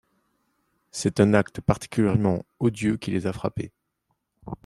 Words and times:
C’est 0.89 1.19
un 1.19 1.35
acte 1.35 1.61
particulièrement 1.61 2.43
odieux 2.57 2.97
qui 2.97 3.11
les 3.11 3.27
a 3.27 3.33
frappés. 3.33 3.71